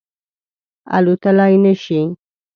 [0.97, 1.99] الوتلای نه شي